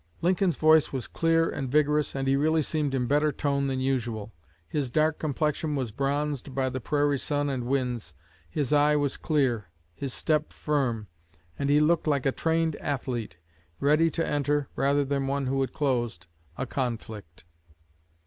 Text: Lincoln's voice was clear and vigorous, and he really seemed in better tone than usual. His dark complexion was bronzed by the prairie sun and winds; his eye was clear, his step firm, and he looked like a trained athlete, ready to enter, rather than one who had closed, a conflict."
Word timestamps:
Lincoln's 0.23 0.55
voice 0.55 0.91
was 0.91 1.05
clear 1.05 1.47
and 1.47 1.69
vigorous, 1.69 2.15
and 2.15 2.27
he 2.27 2.35
really 2.35 2.63
seemed 2.63 2.95
in 2.95 3.05
better 3.05 3.31
tone 3.31 3.67
than 3.67 3.79
usual. 3.79 4.33
His 4.67 4.89
dark 4.89 5.19
complexion 5.19 5.75
was 5.75 5.91
bronzed 5.91 6.55
by 6.55 6.69
the 6.69 6.81
prairie 6.81 7.19
sun 7.19 7.51
and 7.51 7.67
winds; 7.67 8.15
his 8.49 8.73
eye 8.73 8.95
was 8.95 9.15
clear, 9.15 9.69
his 9.93 10.11
step 10.11 10.53
firm, 10.53 11.05
and 11.59 11.69
he 11.69 11.79
looked 11.79 12.07
like 12.07 12.25
a 12.25 12.31
trained 12.31 12.75
athlete, 12.77 13.37
ready 13.79 14.09
to 14.09 14.27
enter, 14.27 14.69
rather 14.75 15.05
than 15.05 15.27
one 15.27 15.45
who 15.45 15.61
had 15.61 15.71
closed, 15.71 16.25
a 16.57 16.65
conflict." 16.65 17.43